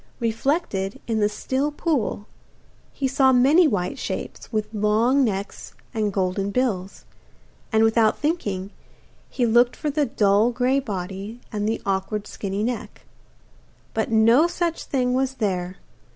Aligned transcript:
Reflected 0.19 0.99
in 1.05 1.19
the 1.19 1.29
still 1.29 1.71
pool 1.71 2.25
he 2.91 3.07
saw 3.07 3.31
many 3.31 3.67
white 3.67 3.99
shapes, 3.99 4.51
with 4.51 4.73
long 4.73 5.23
necks 5.23 5.75
and 5.93 6.11
golden 6.11 6.49
bills, 6.49 7.05
and, 7.71 7.83
without 7.83 8.17
thinking, 8.17 8.71
he 9.29 9.45
looked 9.45 9.75
for 9.75 9.91
the 9.91 10.07
dull 10.07 10.49
grey 10.49 10.79
body 10.79 11.39
and 11.51 11.69
the 11.69 11.83
awkward 11.85 12.25
skinny 12.25 12.63
neck. 12.63 13.01
But 13.93 14.09
no 14.11 14.47
such 14.47 14.85
thing 14.85 15.13
was 15.13 15.35
there. 15.35 15.77